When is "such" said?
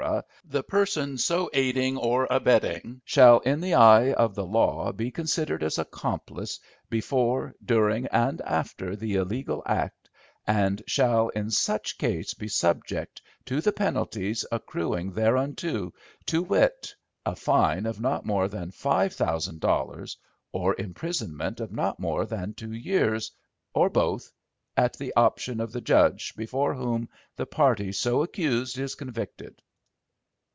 11.51-11.99